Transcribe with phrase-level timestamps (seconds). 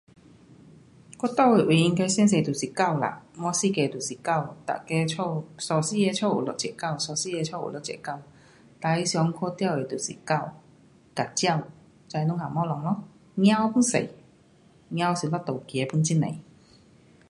[1.19, 4.73] 我住的位应该最多就是狗啦，满四角就是狗，每
[5.05, 5.15] 间家，
[5.59, 8.13] 三四间家，有一只狗，三四间家，有一只狗。
[8.81, 10.33] 最常看到的就是狗
[11.15, 11.67] 和鸟。
[12.07, 13.03] 这两样东西咯。
[13.35, 14.09] 猫 pun 是，
[14.89, 16.35] 猫是讲路走 pun 很多。